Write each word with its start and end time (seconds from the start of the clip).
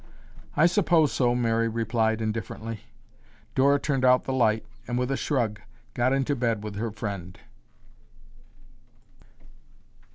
"I 0.57 0.65
suppose 0.65 1.11
so," 1.11 1.35
Mary 1.35 1.67
replied 1.67 2.21
indifferently. 2.21 2.79
Dora 3.53 3.77
turned 3.79 4.03
out 4.03 4.23
the 4.23 4.33
light 4.33 4.65
and 4.87 4.97
with 4.97 5.11
a 5.11 5.15
shrug 5.15 5.61
got 5.93 6.11
into 6.11 6.35
bed 6.35 6.63
with 6.63 6.75
her 6.77 6.89
friend. 6.89 7.37